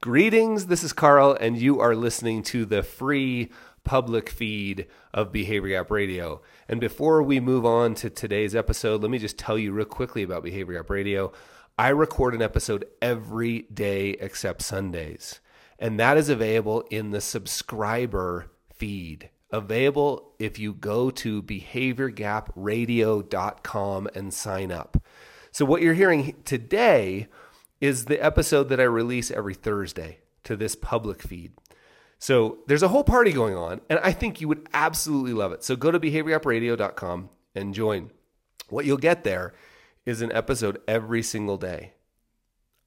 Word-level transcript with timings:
Greetings, 0.00 0.66
this 0.66 0.84
is 0.84 0.92
Carl, 0.92 1.36
and 1.40 1.58
you 1.58 1.80
are 1.80 1.96
listening 1.96 2.44
to 2.44 2.64
the 2.64 2.84
free 2.84 3.50
public 3.82 4.30
feed 4.30 4.86
of 5.12 5.32
Behavior 5.32 5.76
Gap 5.76 5.90
Radio. 5.90 6.40
And 6.68 6.80
before 6.80 7.20
we 7.20 7.40
move 7.40 7.66
on 7.66 7.96
to 7.96 8.08
today's 8.08 8.54
episode, 8.54 9.02
let 9.02 9.10
me 9.10 9.18
just 9.18 9.36
tell 9.36 9.58
you 9.58 9.72
real 9.72 9.86
quickly 9.86 10.22
about 10.22 10.44
Behavior 10.44 10.76
Gap 10.76 10.88
Radio. 10.88 11.32
I 11.76 11.88
record 11.88 12.36
an 12.36 12.42
episode 12.42 12.84
every 13.02 13.62
day 13.62 14.10
except 14.20 14.62
Sundays, 14.62 15.40
and 15.80 15.98
that 15.98 16.16
is 16.16 16.28
available 16.28 16.82
in 16.92 17.10
the 17.10 17.20
subscriber 17.20 18.52
feed. 18.72 19.30
Available 19.50 20.32
if 20.38 20.60
you 20.60 20.74
go 20.74 21.10
to 21.10 21.42
behaviorgapradio.com 21.42 24.08
and 24.14 24.32
sign 24.32 24.70
up. 24.70 25.02
So, 25.50 25.64
what 25.64 25.82
you're 25.82 25.94
hearing 25.94 26.36
today 26.44 27.26
is 27.80 28.06
the 28.06 28.22
episode 28.24 28.68
that 28.68 28.80
I 28.80 28.84
release 28.84 29.30
every 29.30 29.54
Thursday 29.54 30.18
to 30.44 30.56
this 30.56 30.74
public 30.74 31.22
feed. 31.22 31.52
So 32.18 32.58
there's 32.66 32.82
a 32.82 32.88
whole 32.88 33.04
party 33.04 33.32
going 33.32 33.56
on, 33.56 33.80
and 33.88 34.00
I 34.00 34.12
think 34.12 34.40
you 34.40 34.48
would 34.48 34.68
absolutely 34.74 35.32
love 35.32 35.52
it. 35.52 35.62
So 35.62 35.76
go 35.76 35.90
to 35.90 36.00
behaviorgapradio.com 36.00 37.30
and 37.54 37.74
join. 37.74 38.10
What 38.68 38.84
you'll 38.84 38.96
get 38.96 39.24
there 39.24 39.54
is 40.04 40.20
an 40.20 40.32
episode 40.32 40.80
every 40.88 41.22
single 41.22 41.56
day. 41.56 41.92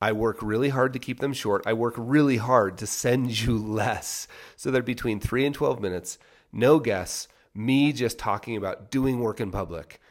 I 0.01 0.11
work 0.11 0.39
really 0.41 0.69
hard 0.69 0.93
to 0.93 0.99
keep 0.99 1.19
them 1.19 1.31
short. 1.31 1.63
I 1.65 1.73
work 1.73 1.93
really 1.95 2.37
hard 2.37 2.77
to 2.79 2.87
send 2.87 3.39
you 3.45 3.57
less. 3.57 4.27
So 4.57 4.71
they're 4.71 4.81
between 4.81 5.19
three 5.19 5.45
and 5.45 5.55
12 5.55 5.79
minutes, 5.79 6.17
no 6.51 6.79
guests, 6.79 7.27
me 7.53 7.93
just 7.93 8.17
talking 8.17 8.57
about 8.57 8.91
doing 8.91 9.19
work 9.19 9.39
in 9.39 9.51
public, 9.51 10.01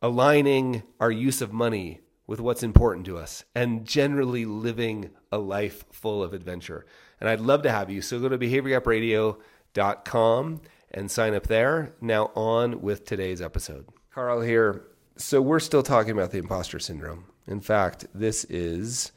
aligning 0.00 0.82
our 1.00 1.10
use 1.10 1.42
of 1.42 1.52
money 1.52 2.00
with 2.26 2.40
what's 2.40 2.62
important 2.62 3.04
to 3.06 3.18
us 3.18 3.44
and 3.54 3.84
generally 3.84 4.44
living 4.44 5.10
a 5.30 5.38
life 5.38 5.84
full 5.92 6.20
of 6.22 6.32
adventure. 6.32 6.86
And 7.20 7.28
I'd 7.28 7.40
love 7.40 7.62
to 7.62 7.70
have 7.70 7.90
you. 7.90 8.00
So 8.02 8.20
go 8.20 8.28
to 8.28 8.38
behaviorgapradio.com 8.38 10.60
and 10.90 11.10
sign 11.10 11.34
up 11.34 11.46
there. 11.48 11.94
Now, 12.00 12.30
on 12.34 12.80
with 12.80 13.04
today's 13.04 13.42
episode. 13.42 13.86
Carl 14.12 14.40
here. 14.40 14.86
So, 15.16 15.40
we're 15.42 15.60
still 15.60 15.82
talking 15.82 16.12
about 16.12 16.30
the 16.32 16.38
imposter 16.38 16.78
syndrome. 16.78 17.26
In 17.46 17.60
fact, 17.60 18.06
this 18.14 18.44
is, 18.44 19.12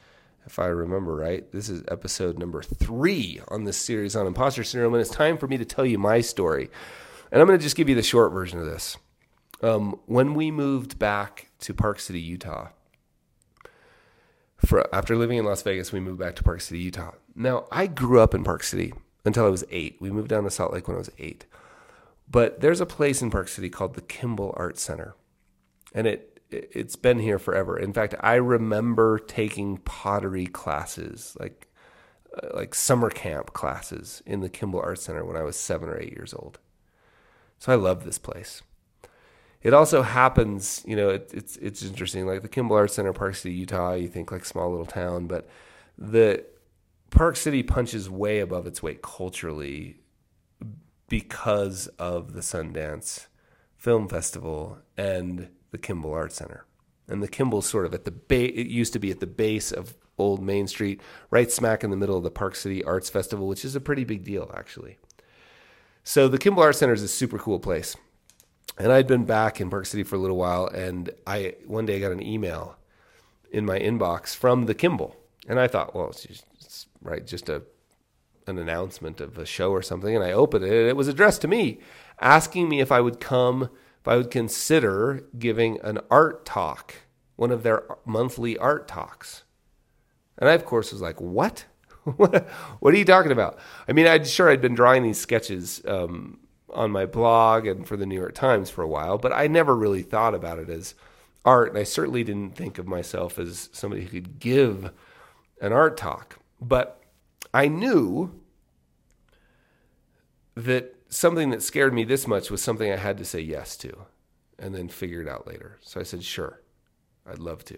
if 0.46 0.60
I 0.60 0.68
remember 0.68 1.16
right, 1.16 1.50
this 1.52 1.70
is 1.70 1.84
episode 1.88 2.38
number 2.38 2.62
three 2.62 3.40
on 3.48 3.64
this 3.64 3.78
series 3.78 4.16
on 4.16 4.28
imposter 4.28 4.64
syndrome. 4.64 4.94
And 4.94 5.02
it's 5.02 5.10
time 5.10 5.38
for 5.38 5.48
me 5.48 5.58
to 5.58 5.66
tell 5.66 5.86
you 5.86 5.98
my 5.98 6.22
story. 6.22 6.70
And 7.32 7.42
I'm 7.42 7.48
going 7.48 7.58
to 7.58 7.64
just 7.64 7.76
give 7.76 7.90
you 7.90 7.96
the 7.96 8.04
short 8.04 8.32
version 8.32 8.60
of 8.60 8.66
this. 8.66 8.98
Um, 9.62 10.00
when 10.06 10.36
we 10.36 10.52
moved 10.52 11.00
back 11.00 11.50
to 11.62 11.74
Park 11.74 12.00
City, 12.00 12.20
Utah, 12.20 12.68
for, 14.68 14.94
after 14.94 15.16
living 15.16 15.38
in 15.38 15.46
Las 15.46 15.62
Vegas, 15.62 15.92
we 15.92 16.00
moved 16.00 16.20
back 16.20 16.36
to 16.36 16.44
Park 16.44 16.62
City, 16.62 16.80
Utah. 16.80 17.14
Now, 17.36 17.66
I 17.72 17.88
grew 17.88 18.20
up 18.20 18.34
in 18.34 18.44
Park 18.44 18.64
City 18.64 18.94
until 19.26 19.46
I 19.46 19.50
was 19.50 19.64
eight. 19.72 19.98
We 20.00 20.12
moved 20.12 20.30
down 20.30 20.44
to 20.44 20.52
Salt 20.52 20.74
Lake 20.74 20.88
when 20.88 20.96
I 20.96 21.00
was 21.00 21.12
eight. 21.18 21.46
But 22.30 22.60
there's 22.60 22.82
a 22.82 22.86
place 22.86 23.22
in 23.22 23.32
Park 23.32 23.48
City 23.48 23.70
called 23.70 23.96
the 23.96 24.02
Kimball 24.02 24.54
Art 24.58 24.78
Center, 24.78 25.16
and 25.94 26.06
it 26.06 26.42
it's 26.50 26.96
been 26.96 27.20
here 27.20 27.40
forever. 27.40 27.78
In 27.78 27.94
fact, 27.94 28.16
I 28.20 28.36
remember 28.36 29.20
taking 29.20 29.78
pottery 29.78 30.46
classes, 30.46 31.38
like 31.40 31.68
uh, 32.42 32.50
like 32.54 32.76
summer 32.76 33.10
camp 33.10 33.54
classes 33.54 34.22
in 34.26 34.42
the 34.42 34.50
Kimball 34.50 34.82
Art 34.82 35.00
Center 35.00 35.24
when 35.24 35.38
I 35.38 35.44
was 35.44 35.58
seven 35.58 35.88
or 35.88 35.98
eight 35.98 36.14
years 36.14 36.34
old. 36.34 36.60
So 37.60 37.72
I 37.72 37.76
love 37.76 38.04
this 38.04 38.20
place. 38.20 38.62
It 39.68 39.74
also 39.74 40.02
happens, 40.02 40.82
you 40.88 40.96
know, 40.96 41.10
it, 41.10 41.30
it's 41.34 41.58
it's 41.58 41.84
interesting. 41.84 42.26
Like 42.26 42.42
the 42.42 42.48
Kimball 42.48 42.78
Arts 42.78 42.94
Center, 42.94 43.12
Park 43.12 43.36
City, 43.36 43.54
Utah, 43.54 43.96
you 43.96 44.08
think 44.08 44.32
like 44.32 44.46
small 44.46 44.70
little 44.72 44.86
town, 44.86 45.28
but 45.28 45.46
the 45.98 46.46
Park 47.10 47.36
City 47.36 47.64
punches 47.64 48.10
way 48.10 48.40
above 48.40 48.66
its 48.66 48.82
weight 48.82 49.02
culturally 49.02 49.98
because 51.10 51.88
of 52.00 52.32
the 52.32 52.40
Sundance 52.40 53.28
Film 53.76 54.08
Festival 54.08 54.78
and 54.96 55.50
the 55.72 55.78
Kimball 55.78 56.14
Art 56.14 56.32
Center. 56.32 56.66
And 57.10 57.22
the 57.22 57.28
Kimball 57.28 57.62
sort 57.62 57.86
of 57.86 57.94
at 57.94 58.06
the 58.06 58.12
base, 58.12 58.54
it 58.56 58.68
used 58.68 58.94
to 58.94 59.00
be 59.00 59.12
at 59.12 59.20
the 59.20 59.28
base 59.28 59.74
of 59.74 59.96
Old 60.18 60.42
Main 60.42 60.68
Street, 60.68 61.02
right 61.30 61.52
smack 61.52 61.84
in 61.84 61.90
the 61.90 61.98
middle 61.98 62.16
of 62.16 62.24
the 62.24 62.32
Park 62.32 62.56
City 62.56 62.86
Arts 62.86 63.10
Festival, 63.10 63.50
which 63.50 63.66
is 63.66 63.76
a 63.76 63.82
pretty 63.82 64.06
big 64.06 64.24
deal, 64.24 64.50
actually. 64.56 64.98
So 66.06 66.30
the 66.30 66.38
Kimball 66.38 66.64
Art 66.64 66.78
Center 66.78 66.94
is 66.94 67.04
a 67.04 67.10
super 67.10 67.38
cool 67.38 67.60
place. 67.60 67.98
And 68.78 68.92
I'd 68.92 69.08
been 69.08 69.26
back 69.26 69.60
in 69.60 69.70
Park 69.70 69.88
City 69.88 70.04
for 70.04 70.16
a 70.16 70.20
little 70.20 70.38
while, 70.38 70.68
and 70.68 71.10
I 71.26 71.56
one 71.66 71.86
day 71.86 72.00
got 72.00 72.12
an 72.12 72.22
email 72.22 72.78
in 73.52 73.66
my 73.66 73.80
inbox 73.80 74.36
from 74.36 74.66
the 74.66 74.76
Kimball, 74.76 75.16
and 75.48 75.60
I 75.60 75.68
thought, 75.68 75.96
well, 75.96 76.10
it's, 76.10 76.24
just, 76.24 76.46
it's 76.60 76.86
right, 77.02 77.26
just 77.26 77.50
a 77.50 77.64
an 78.46 78.58
announcement 78.58 79.20
of 79.20 79.38
a 79.38 79.46
show 79.46 79.72
or 79.72 79.82
something, 79.82 80.16
and 80.16 80.24
I 80.24 80.32
opened 80.32 80.64
it, 80.64 80.72
and 80.72 80.88
it 80.88 80.96
was 80.96 81.08
addressed 81.08 81.42
to 81.42 81.48
me, 81.48 81.80
asking 82.22 82.70
me 82.70 82.80
if 82.80 82.92
I 82.92 83.02
would 83.02 83.20
come, 83.20 83.64
if 84.00 84.08
I 84.08 84.16
would 84.16 84.32
consider 84.32 85.26
giving 85.38 85.82
an 85.82 86.00
art 86.10 86.46
talk, 86.46 86.96
one 87.36 87.52
of 87.52 87.64
their 87.64 87.84
monthly 88.06 88.58
art 88.58 88.88
talks, 88.88 89.44
and 90.38 90.50
I 90.50 90.54
of 90.54 90.66
course 90.66 90.92
was 90.92 91.02
like, 91.02 91.20
what? 91.20 91.66
what 92.16 92.94
are 92.94 92.98
you 92.98 93.04
talking 93.04 93.34
about? 93.34 93.60
I 93.88 93.92
mean, 93.92 94.08
I'd 94.08 94.28
sure 94.28 94.50
I'd 94.50 94.62
been 94.62 94.76
drawing 94.76 95.04
these 95.04 95.20
sketches. 95.20 95.82
Um, 95.86 96.40
on 96.74 96.92
my 96.92 97.06
blog 97.06 97.66
and 97.66 97.88
for 97.88 97.98
the 97.98 98.06
New 98.06 98.16
York 98.16 98.36
Times 98.36 98.70
for 98.70 98.82
a 98.82 98.88
while, 98.88 99.18
but 99.18 99.34
I 99.34 99.48
never 99.48 99.76
really 99.76 100.02
thought 100.02 100.36
about 100.36 100.60
it 100.60 100.70
as 100.70 100.96
art. 101.46 101.70
And 101.70 101.78
I 101.78 101.84
certainly 101.84 102.24
didn't 102.24 102.56
think 102.56 102.78
of 102.78 102.88
myself 102.88 103.40
as 103.40 103.70
somebody 103.72 104.04
who 104.04 104.10
could 104.10 104.40
give 104.40 104.92
an 105.62 105.72
art 105.74 105.98
talk. 105.98 106.40
But 106.60 107.02
I 107.54 107.68
knew 107.68 108.40
that 110.56 110.96
something 111.10 111.52
that 111.52 111.64
scared 111.64 111.94
me 111.94 112.04
this 112.04 112.28
much 112.28 112.52
was 112.52 112.62
something 112.62 112.92
I 112.92 112.98
had 112.98 113.18
to 113.20 113.26
say 113.26 113.40
yes 113.40 113.78
to 113.78 114.06
and 114.60 114.74
then 114.76 114.90
figure 114.90 115.22
it 115.22 115.28
out 115.28 115.48
later. 115.48 115.78
So 115.82 116.00
I 116.00 116.04
said, 116.04 116.24
sure, 116.24 116.62
I'd 117.26 117.40
love 117.40 117.64
to. 117.66 117.78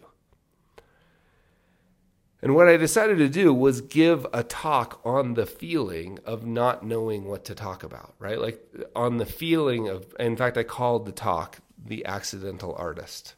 And 2.41 2.55
what 2.55 2.69
I 2.69 2.77
decided 2.77 3.17
to 3.17 3.27
do 3.27 3.53
was 3.53 3.81
give 3.81 4.25
a 4.31 4.44
talk 4.44 5.01
on 5.03 5.33
the 5.33 5.45
feeling 5.45 6.19
of 6.25 6.45
not 6.45 6.85
knowing 6.85 7.25
what 7.25 7.44
to 7.45 7.55
talk 7.55 7.83
about, 7.83 8.13
right? 8.17 8.39
Like 8.39 8.66
on 8.95 9.17
the 9.17 9.25
feeling 9.25 9.89
of, 9.89 10.16
in 10.19 10.38
fact, 10.38 10.57
I 10.57 10.63
called 10.63 11.05
the 11.05 11.11
talk 11.11 11.59
The 11.83 12.05
Accidental 12.05 12.73
Artist. 12.75 13.35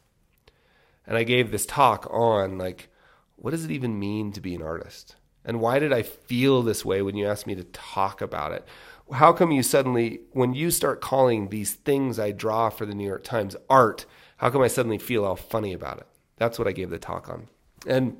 And 1.04 1.16
I 1.16 1.24
gave 1.24 1.50
this 1.50 1.66
talk 1.66 2.06
on, 2.10 2.58
like, 2.58 2.88
what 3.34 3.50
does 3.50 3.64
it 3.64 3.72
even 3.72 3.98
mean 3.98 4.30
to 4.32 4.40
be 4.40 4.54
an 4.54 4.62
artist? 4.62 5.16
And 5.44 5.60
why 5.60 5.80
did 5.80 5.92
I 5.92 6.02
feel 6.02 6.62
this 6.62 6.84
way 6.84 7.02
when 7.02 7.16
you 7.16 7.26
asked 7.26 7.48
me 7.48 7.56
to 7.56 7.64
talk 7.64 8.20
about 8.20 8.52
it? 8.52 8.64
How 9.12 9.32
come 9.32 9.50
you 9.50 9.64
suddenly, 9.64 10.20
when 10.30 10.54
you 10.54 10.70
start 10.70 11.00
calling 11.00 11.48
these 11.48 11.72
things 11.74 12.20
I 12.20 12.30
draw 12.30 12.70
for 12.70 12.86
the 12.86 12.94
New 12.94 13.06
York 13.06 13.24
Times 13.24 13.56
art, 13.68 14.06
how 14.36 14.48
come 14.50 14.62
I 14.62 14.68
suddenly 14.68 14.98
feel 14.98 15.24
all 15.24 15.34
funny 15.34 15.72
about 15.72 15.98
it? 15.98 16.06
That's 16.36 16.56
what 16.56 16.68
I 16.68 16.72
gave 16.72 16.90
the 16.90 17.00
talk 17.00 17.28
on. 17.28 17.48
And 17.84 18.16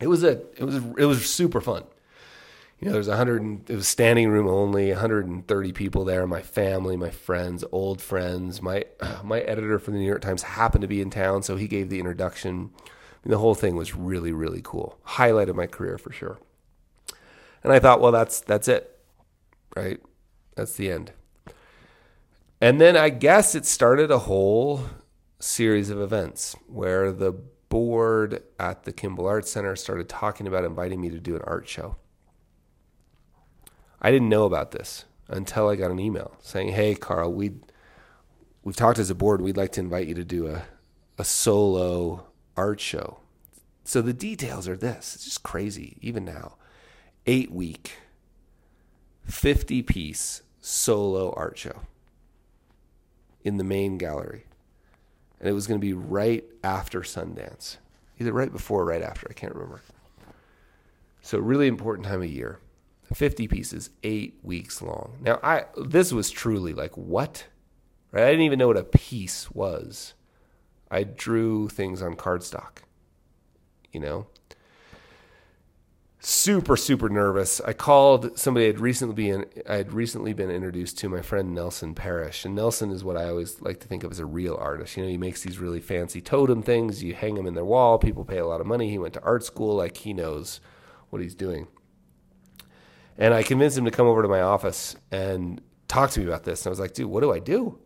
it 0.00 0.08
was 0.08 0.24
a 0.24 0.40
it 0.56 0.64
was 0.64 0.76
it 0.76 1.04
was 1.04 1.28
super 1.28 1.60
fun. 1.60 1.84
You 2.80 2.86
know, 2.86 2.92
there's 2.94 3.08
a 3.08 3.16
hundred. 3.16 3.68
It 3.68 3.76
was 3.76 3.86
standing 3.86 4.30
room 4.30 4.48
only, 4.48 4.88
130 4.88 5.72
people 5.72 6.06
there. 6.06 6.26
My 6.26 6.40
family, 6.40 6.96
my 6.96 7.10
friends, 7.10 7.62
old 7.70 8.00
friends. 8.00 8.62
My 8.62 8.86
my 9.24 9.40
editor 9.40 9.78
from 9.78 9.94
the 9.94 10.00
New 10.00 10.06
York 10.06 10.22
Times 10.22 10.42
happened 10.42 10.82
to 10.82 10.88
be 10.88 11.02
in 11.02 11.10
town, 11.10 11.42
so 11.42 11.56
he 11.56 11.68
gave 11.68 11.90
the 11.90 11.98
introduction. 11.98 12.70
I 12.78 13.28
mean, 13.28 13.32
the 13.32 13.38
whole 13.38 13.54
thing 13.54 13.76
was 13.76 13.94
really 13.94 14.32
really 14.32 14.62
cool. 14.64 14.98
Highlight 15.02 15.50
of 15.50 15.56
my 15.56 15.66
career 15.66 15.98
for 15.98 16.10
sure. 16.10 16.38
And 17.62 17.72
I 17.72 17.78
thought, 17.78 18.00
well, 18.00 18.12
that's 18.12 18.40
that's 18.40 18.68
it, 18.68 18.98
right? 19.76 20.00
That's 20.54 20.74
the 20.74 20.90
end. 20.90 21.12
And 22.62 22.80
then 22.80 22.96
I 22.96 23.10
guess 23.10 23.54
it 23.54 23.66
started 23.66 24.10
a 24.10 24.20
whole 24.20 24.84
series 25.38 25.90
of 25.90 26.00
events 26.00 26.54
where 26.66 27.12
the 27.12 27.34
board 27.70 28.42
at 28.58 28.82
the 28.84 28.92
Kimball 28.92 29.26
Arts 29.26 29.50
Center 29.50 29.74
started 29.74 30.10
talking 30.10 30.46
about 30.46 30.64
inviting 30.64 31.00
me 31.00 31.08
to 31.08 31.18
do 31.18 31.34
an 31.34 31.42
art 31.46 31.66
show. 31.66 31.96
I 34.02 34.10
didn't 34.10 34.28
know 34.28 34.44
about 34.44 34.72
this 34.72 35.06
until 35.28 35.68
I 35.68 35.76
got 35.76 35.90
an 35.90 36.00
email 36.00 36.36
saying, 36.42 36.70
"Hey, 36.70 36.94
Carl, 36.94 37.32
we 37.32 37.52
we've 38.62 38.76
talked 38.76 38.98
as 38.98 39.08
a 39.08 39.14
board. 39.14 39.40
We'd 39.40 39.56
like 39.56 39.72
to 39.72 39.80
invite 39.80 40.08
you 40.08 40.14
to 40.14 40.24
do 40.24 40.48
a 40.48 40.64
a 41.16 41.24
solo 41.24 42.26
art 42.56 42.80
show." 42.80 43.20
So 43.84 44.02
the 44.02 44.12
details 44.12 44.68
are 44.68 44.76
this. 44.76 45.14
It's 45.14 45.24
just 45.24 45.42
crazy 45.42 45.96
even 46.00 46.24
now. 46.24 46.56
8 47.26 47.52
week 47.52 47.92
50 49.24 49.82
piece 49.82 50.42
solo 50.60 51.32
art 51.36 51.56
show 51.58 51.82
in 53.44 53.56
the 53.56 53.64
main 53.64 53.98
gallery 53.98 54.44
and 55.40 55.48
it 55.48 55.52
was 55.52 55.66
going 55.66 55.80
to 55.80 55.84
be 55.84 55.94
right 55.94 56.44
after 56.62 57.00
Sundance, 57.00 57.78
either 58.18 58.32
right 58.32 58.52
before 58.52 58.82
or 58.82 58.86
right 58.86 59.02
after. 59.02 59.26
I 59.28 59.32
can't 59.32 59.54
remember. 59.54 59.80
So 61.22 61.38
really 61.38 61.66
important 61.66 62.06
time 62.06 62.22
of 62.22 62.28
year. 62.28 62.60
50 63.12 63.48
pieces, 63.48 63.90
eight 64.04 64.38
weeks 64.42 64.80
long. 64.80 65.18
Now, 65.20 65.40
I 65.42 65.64
this 65.76 66.12
was 66.12 66.30
truly 66.30 66.72
like 66.72 66.96
what? 66.96 67.46
Right? 68.12 68.24
I 68.24 68.30
didn't 68.30 68.44
even 68.44 68.58
know 68.58 68.68
what 68.68 68.76
a 68.76 68.84
piece 68.84 69.50
was. 69.50 70.14
I 70.90 71.04
drew 71.04 71.68
things 71.68 72.02
on 72.02 72.14
cardstock, 72.14 72.82
you 73.92 74.00
know. 74.00 74.26
Super 76.40 76.74
super 76.74 77.10
nervous. 77.10 77.60
I 77.60 77.74
called 77.74 78.38
somebody 78.38 78.66
I'd 78.66 78.80
recently 78.80 79.14
been 79.14 79.44
I 79.68 79.76
had 79.76 79.92
recently 79.92 80.32
been 80.32 80.50
introduced 80.50 80.98
to 80.98 81.08
my 81.10 81.20
friend 81.20 81.54
Nelson 81.54 81.94
Parrish, 81.94 82.46
and 82.46 82.54
Nelson 82.54 82.90
is 82.90 83.04
what 83.04 83.18
I 83.18 83.28
always 83.28 83.60
like 83.60 83.80
to 83.80 83.86
think 83.86 84.04
of 84.04 84.10
as 84.10 84.18
a 84.18 84.26
real 84.26 84.56
artist. 84.56 84.96
You 84.96 85.02
know, 85.02 85.10
he 85.10 85.18
makes 85.18 85.42
these 85.42 85.58
really 85.58 85.80
fancy 85.80 86.22
totem 86.22 86.62
things. 86.62 87.02
You 87.02 87.14
hang 87.14 87.34
them 87.34 87.46
in 87.46 87.54
their 87.54 87.64
wall. 87.64 87.98
People 87.98 88.24
pay 88.24 88.38
a 88.38 88.46
lot 88.46 88.62
of 88.62 88.66
money. 88.66 88.88
He 88.88 88.98
went 88.98 89.14
to 89.14 89.22
art 89.22 89.44
school. 89.44 89.76
Like 89.76 89.98
he 89.98 90.14
knows 90.14 90.60
what 91.10 91.20
he's 91.20 91.34
doing. 91.34 91.68
And 93.18 93.34
I 93.34 93.42
convinced 93.42 93.76
him 93.76 93.84
to 93.84 93.90
come 93.90 94.06
over 94.06 94.22
to 94.22 94.28
my 94.28 94.40
office 94.40 94.96
and 95.10 95.60
talk 95.88 96.10
to 96.12 96.20
me 96.20 96.26
about 96.26 96.44
this. 96.44 96.62
And 96.62 96.70
I 96.70 96.70
was 96.70 96.80
like, 96.80 96.94
dude, 96.94 97.10
what 97.10 97.20
do 97.20 97.32
I 97.32 97.38
do? 97.38 97.78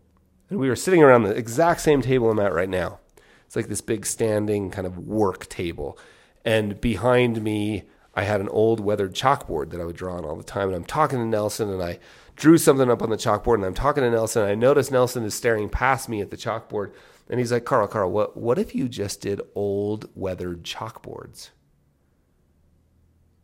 And 0.49 0.61
we 0.61 0.69
were 0.69 0.77
sitting 0.77 1.03
around 1.03 1.25
the 1.25 1.35
exact 1.35 1.81
same 1.81 2.03
table 2.03 2.31
I'm 2.31 2.39
at 2.39 2.53
right 2.53 2.69
now. 2.69 3.01
It's 3.47 3.57
like 3.57 3.67
this 3.67 3.81
big 3.81 4.07
standing 4.07 4.71
kind 4.71 4.87
of 4.87 4.97
work 4.97 5.49
table. 5.49 5.99
And 6.45 6.81
behind 6.81 7.43
me, 7.43 7.85
I 8.17 8.23
had 8.23 8.41
an 8.41 8.49
old 8.49 8.81
weathered 8.81 9.15
chalkboard 9.15 9.71
that 9.71 9.81
I 9.81 9.85
would 9.85 9.97
draw 9.97 10.17
on 10.17 10.25
all 10.25 10.37
the 10.37 10.45
time. 10.45 10.69
And 10.69 10.77
I'm 10.77 10.85
talking 10.85 11.19
to 11.19 11.25
Nelson 11.25 11.71
and 11.71 11.83
I 11.83 11.99
drew 12.37 12.59
something 12.59 12.91
up 12.91 13.03
on 13.03 13.11
the 13.11 13.17
chalkboard 13.17 13.57
and 13.57 13.65
I'm 13.65 13.75
talking 13.75 14.03
to 14.03 14.11
Nelson. 14.11 14.43
And 14.43 14.51
I 14.51 14.55
notice 14.55 14.91
Nelson 14.91 15.25
is 15.25 15.35
staring 15.35 15.69
past 15.69 16.09
me 16.09 16.21
at 16.21 16.31
the 16.31 16.37
chalkboard. 16.37 16.93
And 17.29 17.41
he's 17.41 17.51
like, 17.51 17.65
Carl, 17.65 17.89
Carl, 17.89 18.11
what, 18.11 18.37
what 18.37 18.59
if 18.59 18.75
you 18.75 18.89
just 18.89 19.21
did 19.21 19.41
old 19.55 20.09
weathered 20.15 20.63
chalkboards? 20.63 21.51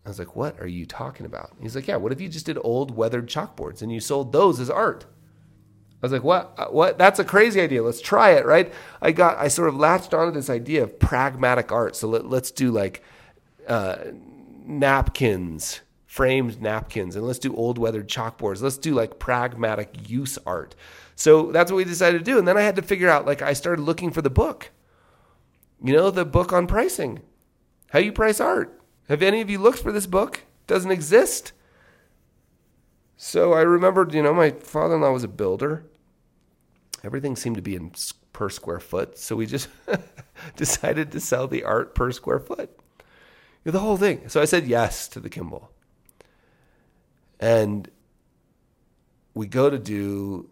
I 0.05 0.08
was 0.08 0.19
like, 0.19 0.37
what 0.37 0.58
are 0.61 0.67
you 0.67 0.87
talking 0.87 1.26
about? 1.26 1.52
He's 1.61 1.75
like, 1.75 1.87
yeah, 1.87 1.96
what 1.96 2.12
if 2.12 2.20
you 2.20 2.28
just 2.28 2.46
did 2.46 2.58
old 2.62 2.96
weathered 2.96 3.28
chalkboards 3.28 3.82
and 3.82 3.93
you 3.93 4.00
sold 4.00 4.32
those 4.32 4.61
as 4.61 4.70
art? 4.70 5.05
I 6.02 6.06
was 6.06 6.12
like, 6.12 6.25
what? 6.25 6.72
What? 6.72 6.96
That's 6.96 7.19
a 7.19 7.25
crazy 7.25 7.61
idea. 7.61 7.82
Let's 7.82 8.00
try 8.00 8.31
it, 8.31 8.46
right? 8.46 8.72
I 9.02 9.12
got, 9.12 9.37
I 9.37 9.49
sort 9.49 9.69
of 9.69 9.76
latched 9.76 10.14
onto 10.14 10.32
this 10.32 10.49
idea 10.49 10.82
of 10.82 10.99
pragmatic 10.99 11.70
art. 11.70 11.94
So 11.94 12.08
let, 12.08 12.25
us 12.25 12.50
do 12.50 12.70
like 12.70 13.02
uh, 13.69 13.96
napkins, 14.70 15.81
framed 16.06 16.61
napkins, 16.62 17.17
and 17.17 17.26
let's 17.26 17.38
do 17.38 17.55
old 17.55 17.78
weathered 17.78 18.08
chalkboards. 18.08 18.62
Let's 18.62 18.78
do 18.78 18.94
like 18.94 19.19
pragmatic 19.19 20.08
use 20.08 20.38
art. 20.46 20.75
So 21.17 21.52
that's 21.52 21.70
what 21.70 21.76
we 21.76 21.84
decided 21.84 22.19
to 22.19 22.25
do. 22.25 22.38
And 22.38 22.49
then 22.49 22.56
I 22.56 22.62
had 22.62 22.76
to 22.76 22.82
figure 22.82 23.11
out, 23.11 23.26
like, 23.26 23.43
I 23.43 23.52
started 23.52 23.82
looking 23.82 24.11
for 24.11 24.22
the 24.22 24.31
book, 24.31 24.70
you 25.82 25.93
know, 25.93 26.11
the 26.11 26.25
book 26.25 26.52
on 26.52 26.67
pricing, 26.67 27.20
how 27.90 27.99
you 27.99 28.12
price 28.12 28.40
art. 28.40 28.81
Have 29.08 29.22
any 29.22 29.40
of 29.40 29.50
you 29.50 29.58
looked 29.58 29.81
for 29.81 29.93
this 29.93 30.06
book? 30.06 30.44
Doesn't 30.67 30.90
exist. 30.90 31.52
So 33.17 33.52
I 33.52 33.61
remembered, 33.61 34.14
you 34.14 34.22
know, 34.22 34.32
my 34.32 34.50
father 34.50 34.94
in 34.94 35.02
law 35.02 35.12
was 35.12 35.25
a 35.25 35.28
builder. 35.28 35.84
Everything 37.05 37.37
seemed 37.37 37.56
to 37.56 37.62
be 37.62 37.75
in 37.75 37.93
per 38.32 38.49
square 38.49 38.81
foot. 38.81 39.19
So 39.19 39.37
we 39.37 39.46
just 39.46 39.69
decided 40.56 41.12
to 41.12 41.20
sell 41.20 41.46
the 41.46 41.64
art 41.64 41.94
per 41.94 42.12
square 42.12 42.40
foot 42.40 42.81
the 43.65 43.79
whole 43.79 43.97
thing. 43.97 44.29
So 44.29 44.41
I 44.41 44.45
said 44.45 44.67
yes 44.67 45.09
to 45.09 45.21
the 45.21 45.29
Kimball. 45.29 45.71
And 47.39 47.91
we 49.35 49.47
go 49.47 49.71
to 49.71 49.79
do 49.79 50.51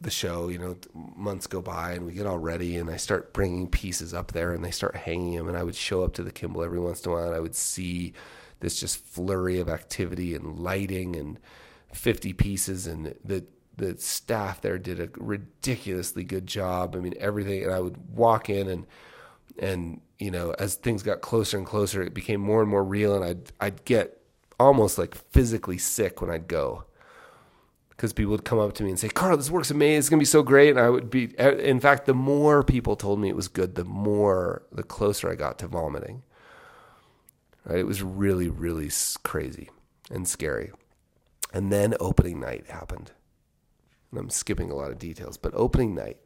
the 0.00 0.10
show, 0.10 0.48
you 0.48 0.58
know, 0.58 0.76
months 0.94 1.46
go 1.46 1.62
by 1.62 1.92
and 1.92 2.04
we 2.04 2.12
get 2.12 2.26
all 2.26 2.38
ready 2.38 2.76
and 2.76 2.90
I 2.90 2.96
start 2.96 3.32
bringing 3.32 3.68
pieces 3.68 4.12
up 4.12 4.32
there 4.32 4.52
and 4.52 4.64
they 4.64 4.70
start 4.70 4.96
hanging 4.96 5.36
them 5.36 5.48
and 5.48 5.56
I 5.56 5.62
would 5.62 5.76
show 5.76 6.02
up 6.02 6.12
to 6.14 6.22
the 6.22 6.32
Kimball 6.32 6.64
every 6.64 6.80
once 6.80 7.04
in 7.04 7.10
a 7.10 7.14
while 7.14 7.26
and 7.26 7.34
I 7.34 7.40
would 7.40 7.54
see 7.54 8.12
this 8.60 8.78
just 8.78 8.98
flurry 8.98 9.60
of 9.60 9.68
activity 9.68 10.34
and 10.34 10.58
lighting 10.58 11.16
and 11.16 11.38
50 11.92 12.32
pieces 12.32 12.86
and 12.86 13.14
the 13.24 13.44
the 13.74 13.96
staff 13.96 14.60
there 14.60 14.76
did 14.76 15.00
a 15.00 15.08
ridiculously 15.16 16.24
good 16.24 16.46
job. 16.46 16.94
I 16.94 16.98
mean 16.98 17.14
everything 17.18 17.62
and 17.62 17.72
I 17.72 17.80
would 17.80 17.96
walk 18.14 18.50
in 18.50 18.68
and 18.68 18.86
and 19.58 20.00
you 20.22 20.30
know, 20.30 20.54
as 20.56 20.76
things 20.76 21.02
got 21.02 21.20
closer 21.20 21.58
and 21.58 21.66
closer, 21.66 22.00
it 22.00 22.14
became 22.14 22.40
more 22.40 22.60
and 22.60 22.70
more 22.70 22.84
real, 22.84 23.14
and 23.14 23.24
I'd 23.24 23.52
I'd 23.60 23.84
get 23.84 24.20
almost 24.60 24.96
like 24.96 25.14
physically 25.14 25.78
sick 25.78 26.20
when 26.20 26.30
I'd 26.30 26.46
go 26.46 26.84
because 27.90 28.12
people 28.12 28.30
would 28.30 28.44
come 28.44 28.60
up 28.60 28.72
to 28.74 28.84
me 28.84 28.90
and 28.90 28.98
say, 28.98 29.08
"Carl, 29.08 29.36
this 29.36 29.50
works 29.50 29.72
amazing. 29.72 29.98
It's 29.98 30.08
gonna 30.08 30.20
be 30.20 30.24
so 30.24 30.44
great." 30.44 30.70
And 30.70 30.78
I 30.78 30.90
would 30.90 31.10
be, 31.10 31.34
in 31.38 31.80
fact, 31.80 32.06
the 32.06 32.14
more 32.14 32.62
people 32.62 32.94
told 32.94 33.18
me 33.18 33.28
it 33.28 33.36
was 33.36 33.48
good, 33.48 33.74
the 33.74 33.84
more 33.84 34.62
the 34.70 34.84
closer 34.84 35.28
I 35.28 35.34
got 35.34 35.58
to 35.58 35.66
vomiting. 35.66 36.22
Right? 37.64 37.78
It 37.78 37.86
was 37.86 38.02
really, 38.02 38.48
really 38.48 38.90
crazy 39.24 39.70
and 40.08 40.28
scary. 40.28 40.70
And 41.52 41.72
then 41.72 41.94
opening 41.98 42.40
night 42.40 42.66
happened. 42.68 43.10
And 44.10 44.20
I'm 44.20 44.30
skipping 44.30 44.70
a 44.70 44.74
lot 44.74 44.90
of 44.92 44.98
details, 44.98 45.36
but 45.36 45.52
opening 45.54 45.94
night, 45.94 46.18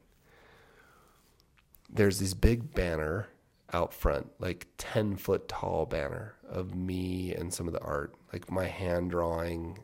there's 1.88 2.18
this 2.18 2.34
big 2.34 2.74
banner 2.74 3.28
out 3.72 3.92
front, 3.92 4.30
like 4.38 4.66
10 4.78 5.16
foot 5.16 5.48
tall 5.48 5.86
banner 5.86 6.34
of 6.48 6.74
me 6.74 7.34
and 7.34 7.52
some 7.52 7.66
of 7.66 7.72
the 7.72 7.80
art, 7.80 8.14
like 8.32 8.50
my 8.50 8.66
hand 8.66 9.10
drawing 9.10 9.78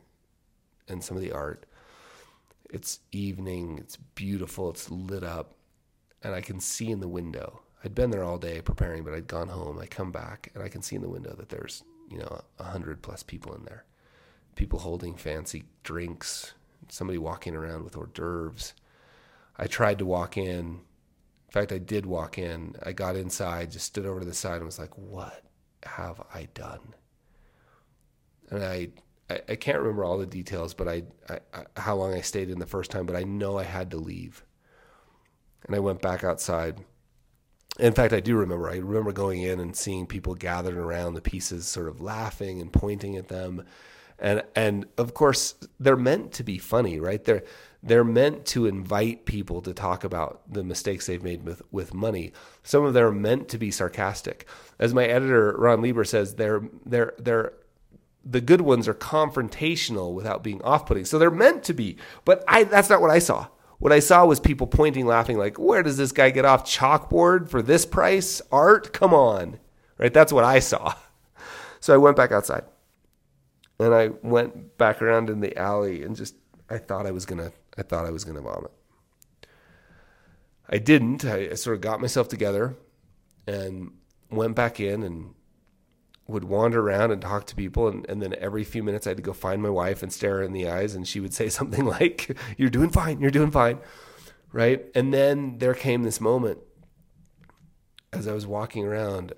and 0.88 1.02
some 1.02 1.16
of 1.16 1.22
the 1.22 1.32
art. 1.32 1.66
It's 2.70 3.00
evening, 3.10 3.78
it's 3.78 3.96
beautiful, 3.96 4.70
it's 4.70 4.90
lit 4.90 5.24
up, 5.24 5.54
and 6.22 6.34
I 6.34 6.40
can 6.40 6.60
see 6.60 6.90
in 6.90 7.00
the 7.00 7.08
window. 7.08 7.62
I'd 7.84 7.94
been 7.94 8.10
there 8.10 8.24
all 8.24 8.38
day 8.38 8.60
preparing, 8.60 9.02
but 9.02 9.12
I'd 9.12 9.26
gone 9.26 9.48
home. 9.48 9.78
I 9.78 9.86
come 9.86 10.12
back 10.12 10.50
and 10.54 10.62
I 10.62 10.68
can 10.68 10.82
see 10.82 10.96
in 10.96 11.02
the 11.02 11.08
window 11.08 11.34
that 11.36 11.48
there's, 11.48 11.82
you 12.08 12.18
know, 12.18 12.42
a 12.58 12.64
hundred 12.64 13.02
plus 13.02 13.22
people 13.22 13.54
in 13.54 13.64
there. 13.64 13.84
People 14.54 14.78
holding 14.78 15.16
fancy 15.16 15.64
drinks, 15.82 16.54
somebody 16.88 17.18
walking 17.18 17.56
around 17.56 17.84
with 17.84 17.96
hors 17.96 18.08
d'oeuvres. 18.14 18.74
I 19.56 19.66
tried 19.66 19.98
to 19.98 20.06
walk 20.06 20.36
in 20.36 20.80
in 21.52 21.60
fact, 21.60 21.70
I 21.70 21.76
did 21.76 22.06
walk 22.06 22.38
in. 22.38 22.76
I 22.82 22.92
got 22.92 23.14
inside, 23.14 23.72
just 23.72 23.84
stood 23.84 24.06
over 24.06 24.20
to 24.20 24.24
the 24.24 24.32
side, 24.32 24.56
and 24.56 24.64
was 24.64 24.78
like, 24.78 24.96
"What 24.96 25.44
have 25.82 26.18
I 26.32 26.48
done?" 26.54 26.94
And 28.48 28.64
I, 28.64 28.88
I, 29.28 29.40
I 29.50 29.56
can't 29.56 29.78
remember 29.78 30.02
all 30.02 30.16
the 30.16 30.24
details, 30.24 30.72
but 30.72 30.88
I, 30.88 31.02
I, 31.28 31.40
I, 31.52 31.64
how 31.76 31.96
long 31.96 32.14
I 32.14 32.22
stayed 32.22 32.48
in 32.48 32.58
the 32.58 32.64
first 32.64 32.90
time, 32.90 33.04
but 33.04 33.16
I 33.16 33.24
know 33.24 33.58
I 33.58 33.64
had 33.64 33.90
to 33.90 33.98
leave. 33.98 34.46
And 35.66 35.76
I 35.76 35.78
went 35.78 36.00
back 36.00 36.24
outside. 36.24 36.86
In 37.78 37.92
fact, 37.92 38.14
I 38.14 38.20
do 38.20 38.34
remember. 38.34 38.70
I 38.70 38.76
remember 38.76 39.12
going 39.12 39.42
in 39.42 39.60
and 39.60 39.76
seeing 39.76 40.06
people 40.06 40.34
gathered 40.34 40.78
around 40.78 41.12
the 41.12 41.20
pieces, 41.20 41.66
sort 41.66 41.88
of 41.88 42.00
laughing 42.00 42.62
and 42.62 42.72
pointing 42.72 43.14
at 43.16 43.28
them, 43.28 43.62
and 44.18 44.42
and 44.56 44.86
of 44.96 45.12
course 45.12 45.56
they're 45.78 45.96
meant 45.96 46.32
to 46.32 46.44
be 46.44 46.56
funny, 46.56 46.98
right? 46.98 47.22
They're 47.22 47.44
they're 47.82 48.04
meant 48.04 48.46
to 48.46 48.66
invite 48.66 49.24
people 49.24 49.60
to 49.62 49.74
talk 49.74 50.04
about 50.04 50.42
the 50.48 50.62
mistakes 50.62 51.06
they've 51.06 51.22
made 51.22 51.44
with, 51.44 51.62
with 51.72 51.92
money. 51.92 52.32
Some 52.62 52.84
of 52.84 52.94
them 52.94 53.04
are 53.04 53.12
meant 53.12 53.48
to 53.48 53.58
be 53.58 53.70
sarcastic. 53.70 54.46
As 54.78 54.94
my 54.94 55.04
editor 55.04 55.54
Ron 55.58 55.82
Lieber 55.82 56.04
says, 56.04 56.34
they're 56.34 56.62
they're 56.86 57.14
they're 57.18 57.54
the 58.24 58.40
good 58.40 58.60
ones 58.60 58.86
are 58.86 58.94
confrontational 58.94 60.14
without 60.14 60.44
being 60.44 60.62
off-putting. 60.62 61.04
So 61.04 61.18
they're 61.18 61.30
meant 61.30 61.64
to 61.64 61.74
be. 61.74 61.96
But 62.24 62.44
I 62.46 62.64
that's 62.64 62.88
not 62.88 63.00
what 63.00 63.10
I 63.10 63.18
saw. 63.18 63.48
What 63.80 63.92
I 63.92 63.98
saw 63.98 64.24
was 64.24 64.38
people 64.38 64.68
pointing, 64.68 65.06
laughing, 65.06 65.38
like, 65.38 65.58
where 65.58 65.82
does 65.82 65.96
this 65.96 66.12
guy 66.12 66.30
get 66.30 66.44
off 66.44 66.64
chalkboard 66.64 67.48
for 67.48 67.62
this 67.62 67.84
price? 67.84 68.40
Art? 68.52 68.92
Come 68.92 69.12
on. 69.12 69.58
Right? 69.98 70.14
That's 70.14 70.32
what 70.32 70.44
I 70.44 70.60
saw. 70.60 70.94
So 71.80 71.92
I 71.92 71.96
went 71.96 72.16
back 72.16 72.30
outside. 72.30 72.62
And 73.80 73.92
I 73.92 74.10
went 74.22 74.78
back 74.78 75.02
around 75.02 75.28
in 75.28 75.40
the 75.40 75.58
alley 75.58 76.04
and 76.04 76.14
just 76.14 76.36
I 76.70 76.78
thought 76.78 77.08
I 77.08 77.10
was 77.10 77.26
gonna 77.26 77.50
I 77.76 77.82
thought 77.82 78.06
I 78.06 78.10
was 78.10 78.24
going 78.24 78.36
to 78.36 78.42
vomit. 78.42 78.70
I 80.68 80.78
didn't. 80.78 81.24
I, 81.24 81.50
I 81.50 81.54
sort 81.54 81.76
of 81.76 81.82
got 81.82 82.00
myself 82.00 82.28
together 82.28 82.76
and 83.46 83.92
went 84.30 84.54
back 84.54 84.80
in 84.80 85.02
and 85.02 85.34
would 86.28 86.44
wander 86.44 86.80
around 86.80 87.10
and 87.10 87.20
talk 87.20 87.46
to 87.46 87.54
people 87.54 87.88
and, 87.88 88.08
and 88.08 88.22
then 88.22 88.34
every 88.38 88.64
few 88.64 88.82
minutes 88.82 89.06
I 89.06 89.10
had 89.10 89.16
to 89.18 89.22
go 89.22 89.32
find 89.32 89.60
my 89.62 89.68
wife 89.68 90.02
and 90.02 90.12
stare 90.12 90.36
her 90.36 90.42
in 90.42 90.52
the 90.52 90.68
eyes 90.68 90.94
and 90.94 91.06
she 91.06 91.20
would 91.20 91.34
say 91.34 91.48
something 91.50 91.84
like, 91.84 92.36
You're 92.56 92.70
doing 92.70 92.90
fine, 92.90 93.20
you're 93.20 93.30
doing 93.30 93.50
fine. 93.50 93.78
Right. 94.52 94.84
And 94.94 95.14
then 95.14 95.58
there 95.58 95.74
came 95.74 96.02
this 96.02 96.20
moment 96.20 96.58
as 98.12 98.28
I 98.28 98.34
was 98.34 98.46
walking 98.46 98.84
around, 98.84 99.32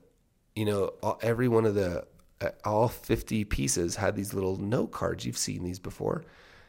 you 0.56 0.64
know, 0.64 0.94
all, 1.02 1.20
every 1.22 1.46
one 1.46 1.64
of 1.64 1.76
the 1.76 2.04
uh, 2.40 2.50
all 2.64 2.88
50 2.88 3.44
pieces 3.44 3.96
had 3.96 4.16
these 4.16 4.34
little 4.34 4.56
note 4.56 4.90
cards. 4.90 5.24
You've 5.24 5.38
seen 5.38 5.62
these 5.62 5.78
before 5.78 6.24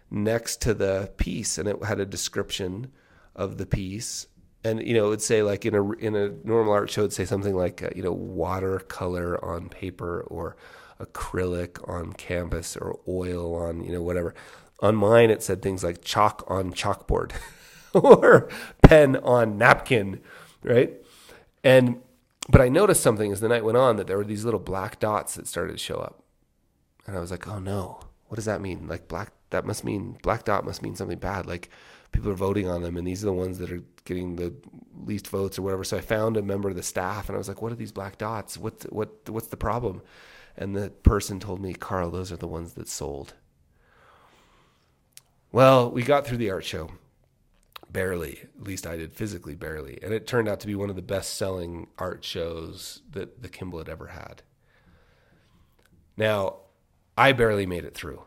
next 0.09 0.61
to 0.61 0.73
the 0.73 1.11
piece, 1.17 1.57
and 1.57 1.67
it 1.67 1.83
had 1.83 1.99
a 1.99 2.05
description 2.05 2.91
of 3.35 3.57
the 3.57 3.65
piece. 3.65 4.27
And 4.63 4.85
you 4.85 4.93
know, 4.95 5.07
it 5.07 5.09
would 5.09 5.21
say 5.21 5.43
like 5.43 5.65
in 5.65 5.75
a 5.75 5.91
in 5.93 6.15
a 6.15 6.29
normal 6.43 6.73
art 6.73 6.89
show, 6.89 7.01
it'd 7.01 7.13
say 7.13 7.25
something 7.25 7.55
like 7.55 7.83
uh, 7.83 7.89
you 7.95 8.03
know 8.03 8.13
watercolor 8.13 9.43
on 9.43 9.69
paper 9.69 10.21
or 10.21 10.55
acrylic 10.99 11.87
on 11.87 12.13
canvas 12.13 12.77
or 12.77 12.99
oil 13.07 13.55
on 13.55 13.83
you 13.83 13.91
know 13.91 14.01
whatever. 14.01 14.33
On 14.81 14.95
mine, 14.95 15.29
it 15.29 15.41
said 15.41 15.61
things 15.61 15.83
like 15.83 16.03
chalk 16.03 16.43
on 16.47 16.73
chalkboard 16.73 17.31
or 17.93 18.49
pen 18.81 19.15
on 19.17 19.57
napkin, 19.57 20.21
right? 20.63 20.93
And 21.63 22.01
but 22.49 22.61
I 22.61 22.69
noticed 22.69 23.01
something 23.01 23.31
as 23.31 23.39
the 23.39 23.49
night 23.49 23.63
went 23.63 23.77
on 23.77 23.97
that 23.97 24.07
there 24.07 24.17
were 24.17 24.23
these 24.23 24.45
little 24.45 24.59
black 24.59 24.99
dots 24.99 25.35
that 25.35 25.47
started 25.47 25.73
to 25.73 25.77
show 25.77 25.95
up, 25.95 26.23
and 27.07 27.15
I 27.15 27.19
was 27.19 27.31
like, 27.31 27.47
oh 27.47 27.59
no, 27.59 27.99
what 28.27 28.35
does 28.35 28.45
that 28.45 28.61
mean? 28.61 28.87
Like 28.87 29.07
black 29.07 29.31
that 29.49 29.65
must 29.65 29.83
mean 29.83 30.17
black 30.21 30.43
dot 30.43 30.65
must 30.65 30.81
mean 30.81 30.95
something 30.95 31.19
bad. 31.19 31.45
Like 31.45 31.69
people 32.11 32.31
are 32.31 32.35
voting 32.35 32.67
on 32.67 32.81
them, 32.81 32.97
and 32.97 33.05
these 33.05 33.23
are 33.23 33.27
the 33.27 33.33
ones 33.33 33.57
that 33.59 33.71
are 33.71 33.83
getting 34.05 34.35
the 34.35 34.53
least 35.05 35.27
votes 35.27 35.59
or 35.59 35.61
whatever. 35.61 35.83
So 35.83 35.97
I 35.97 36.01
found 36.01 36.37
a 36.37 36.41
member 36.41 36.69
of 36.69 36.75
the 36.75 36.83
staff, 36.83 37.29
and 37.29 37.35
I 37.35 37.37
was 37.37 37.47
like, 37.47 37.61
"What 37.61 37.71
are 37.71 37.75
these 37.75 37.91
black 37.91 38.17
dots? 38.17 38.57
What 38.57 38.83
what 38.91 39.29
what's 39.29 39.47
the 39.47 39.57
problem?" 39.57 40.01
And 40.57 40.75
the 40.75 40.89
person 40.89 41.39
told 41.39 41.61
me, 41.61 41.73
Carl, 41.73 42.11
those 42.11 42.31
are 42.31 42.37
the 42.37 42.47
ones 42.47 42.73
that 42.73 42.87
sold. 42.87 43.33
Well, 45.51 45.91
we 45.91 46.03
got 46.03 46.25
through 46.25 46.37
the 46.37 46.51
art 46.51 46.65
show. 46.65 46.91
Barely, 47.89 48.39
at 48.57 48.63
least 48.63 48.87
I 48.87 48.97
did 48.97 49.13
physically 49.13 49.55
barely. 49.55 49.99
And 50.01 50.13
it 50.13 50.27
turned 50.27 50.47
out 50.47 50.59
to 50.61 50.67
be 50.67 50.75
one 50.75 50.89
of 50.89 50.95
the 50.95 51.01
best 51.01 51.35
selling 51.35 51.87
art 51.97 52.23
shows 52.23 53.01
that 53.11 53.41
the 53.41 53.49
Kimball 53.49 53.79
had 53.79 53.89
ever 53.89 54.07
had. 54.07 54.41
Now, 56.17 56.57
I 57.17 57.31
barely 57.31 57.65
made 57.65 57.85
it 57.85 57.93
through. 57.93 58.23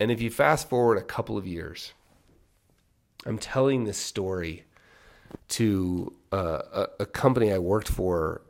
And 0.00 0.10
if 0.10 0.20
you 0.20 0.30
fast 0.30 0.68
forward 0.68 0.98
a 0.98 1.02
couple 1.02 1.36
of 1.36 1.46
years, 1.46 1.92
I'm 3.26 3.38
telling 3.38 3.84
this 3.84 3.98
story 3.98 4.64
to 5.48 6.14
uh, 6.32 6.62
a, 6.72 6.86
a 7.00 7.06
company 7.06 7.52
I 7.52 7.58
worked 7.58 7.88
for 7.88 8.42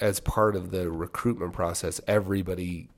as 0.00 0.20
part 0.20 0.56
of 0.56 0.70
the 0.70 0.90
recruitment 0.90 1.52
process. 1.52 2.00
Everybody 2.06 2.88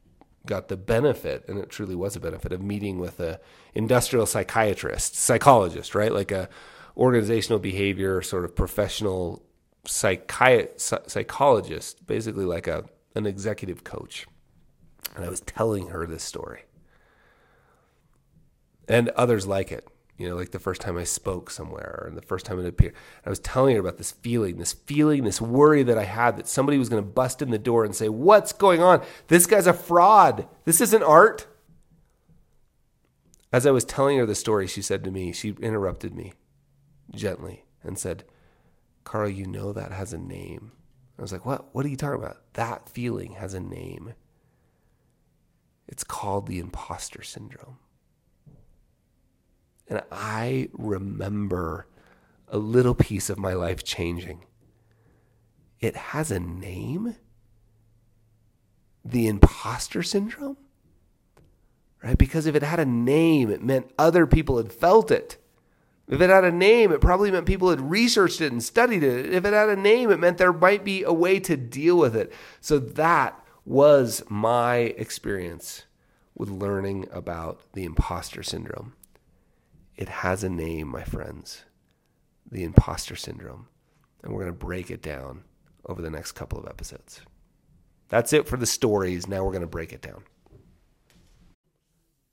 got 0.46 0.68
the 0.68 0.76
benefit, 0.76 1.44
and 1.48 1.58
it 1.58 1.68
truly 1.68 1.94
was 1.94 2.16
a 2.16 2.20
benefit 2.20 2.52
of 2.52 2.62
meeting 2.62 2.98
with 2.98 3.20
a 3.20 3.40
industrial 3.74 4.26
psychiatrist, 4.26 5.14
psychologist, 5.14 5.94
right? 5.94 6.12
Like 6.12 6.32
a 6.32 6.48
organizational 6.96 7.58
behavior 7.58 8.22
sort 8.22 8.44
of 8.44 8.56
professional 8.56 9.42
psychi- 9.84 10.68
psychologist, 11.08 12.06
basically 12.06 12.44
like 12.44 12.66
a 12.66 12.84
an 13.14 13.26
executive 13.26 13.84
coach. 13.84 14.26
And 15.14 15.24
I 15.24 15.28
was 15.28 15.40
telling 15.40 15.88
her 15.88 16.06
this 16.06 16.22
story. 16.22 16.62
And 18.88 19.10
others 19.10 19.46
like 19.46 19.70
it 19.70 19.86
you 20.18 20.28
know, 20.28 20.34
like 20.34 20.50
the 20.50 20.58
first 20.58 20.80
time 20.80 20.98
I 20.98 21.04
spoke 21.04 21.48
somewhere 21.48 22.04
and 22.08 22.16
the 22.16 22.22
first 22.22 22.44
time 22.44 22.58
it 22.58 22.66
appeared. 22.66 22.94
I 23.24 23.30
was 23.30 23.38
telling 23.38 23.76
her 23.76 23.80
about 23.80 23.98
this 23.98 24.10
feeling, 24.10 24.58
this 24.58 24.72
feeling, 24.72 25.22
this 25.22 25.40
worry 25.40 25.84
that 25.84 25.96
I 25.96 26.04
had 26.04 26.36
that 26.36 26.48
somebody 26.48 26.76
was 26.76 26.88
going 26.88 27.02
to 27.02 27.08
bust 27.08 27.40
in 27.40 27.50
the 27.50 27.58
door 27.58 27.84
and 27.84 27.94
say, 27.94 28.08
What's 28.08 28.52
going 28.52 28.82
on? 28.82 29.00
This 29.28 29.46
guy's 29.46 29.68
a 29.68 29.72
fraud. 29.72 30.48
This 30.64 30.80
isn't 30.80 31.04
art. 31.04 31.46
As 33.52 33.64
I 33.64 33.70
was 33.70 33.84
telling 33.84 34.18
her 34.18 34.26
the 34.26 34.34
story, 34.34 34.66
she 34.66 34.82
said 34.82 35.04
to 35.04 35.10
me, 35.12 35.32
she 35.32 35.54
interrupted 35.60 36.14
me 36.14 36.32
gently 37.14 37.64
and 37.84 37.96
said, 37.96 38.24
Carl, 39.04 39.30
you 39.30 39.46
know 39.46 39.72
that 39.72 39.92
has 39.92 40.12
a 40.12 40.18
name. 40.18 40.72
I 41.16 41.22
was 41.22 41.30
like, 41.30 41.46
What? 41.46 41.72
What 41.72 41.86
are 41.86 41.90
you 41.90 41.96
talking 41.96 42.20
about? 42.20 42.38
That 42.54 42.88
feeling 42.88 43.34
has 43.34 43.54
a 43.54 43.60
name. 43.60 44.14
It's 45.86 46.02
called 46.02 46.48
the 46.48 46.58
imposter 46.58 47.22
syndrome. 47.22 47.78
And 49.88 50.02
I 50.12 50.68
remember 50.72 51.86
a 52.48 52.58
little 52.58 52.94
piece 52.94 53.30
of 53.30 53.38
my 53.38 53.54
life 53.54 53.84
changing. 53.84 54.44
It 55.80 55.96
has 55.96 56.30
a 56.30 56.40
name? 56.40 57.16
The 59.04 59.26
imposter 59.26 60.02
syndrome? 60.02 60.56
Right? 62.02 62.18
Because 62.18 62.46
if 62.46 62.54
it 62.54 62.62
had 62.62 62.80
a 62.80 62.84
name, 62.84 63.50
it 63.50 63.62
meant 63.62 63.90
other 63.98 64.26
people 64.26 64.58
had 64.58 64.72
felt 64.72 65.10
it. 65.10 65.36
If 66.08 66.20
it 66.20 66.30
had 66.30 66.44
a 66.44 66.52
name, 66.52 66.90
it 66.90 67.00
probably 67.00 67.30
meant 67.30 67.46
people 67.46 67.70
had 67.70 67.90
researched 67.90 68.40
it 68.40 68.52
and 68.52 68.62
studied 68.62 69.02
it. 69.02 69.32
If 69.32 69.44
it 69.44 69.52
had 69.52 69.68
a 69.68 69.76
name, 69.76 70.10
it 70.10 70.18
meant 70.18 70.38
there 70.38 70.52
might 70.52 70.84
be 70.84 71.02
a 71.02 71.12
way 71.12 71.38
to 71.40 71.56
deal 71.56 71.98
with 71.98 72.16
it. 72.16 72.32
So 72.60 72.78
that 72.78 73.38
was 73.66 74.22
my 74.28 74.76
experience 74.76 75.84
with 76.34 76.48
learning 76.48 77.06
about 77.12 77.60
the 77.74 77.84
imposter 77.84 78.42
syndrome. 78.42 78.94
It 79.98 80.08
has 80.08 80.42
a 80.42 80.48
name, 80.48 80.88
my 80.88 81.04
friends 81.04 81.64
the 82.50 82.64
imposter 82.64 83.16
syndrome. 83.16 83.68
And 84.22 84.32
we're 84.32 84.40
going 84.40 84.52
to 84.52 84.58
break 84.58 84.90
it 84.90 85.02
down 85.02 85.44
over 85.86 86.02
the 86.02 86.10
next 86.10 86.32
couple 86.32 86.58
of 86.58 86.66
episodes. 86.66 87.20
That's 88.08 88.32
it 88.32 88.48
for 88.48 88.56
the 88.56 88.66
stories. 88.66 89.28
Now 89.28 89.44
we're 89.44 89.52
going 89.52 89.60
to 89.60 89.66
break 89.66 89.92
it 89.92 90.02
down. 90.02 90.24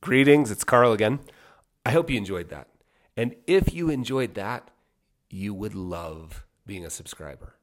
Greetings, 0.02 0.52
it's 0.52 0.64
Carl 0.64 0.94
again. 0.94 1.20
I 1.86 1.92
hope 1.92 2.10
you 2.10 2.18
enjoyed 2.18 2.50
that. 2.50 2.70
And 3.18 3.36
if 3.48 3.74
you 3.74 3.90
enjoyed 3.90 4.34
that, 4.36 4.70
you 5.30 5.54
would 5.54 5.76
love 5.76 6.46
being 6.66 6.86
a 6.86 6.90
subscriber. 6.90 7.56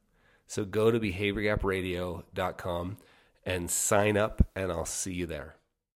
So 0.47 0.65
go 0.65 0.91
to 0.91 1.01
behaviorgapradio.com 1.01 2.97
and 3.45 3.71
sign 3.71 4.17
up, 4.17 4.47
and 4.55 4.71
I'll 4.71 4.85
see 4.85 5.13
you 5.13 5.27
there. 5.27 5.57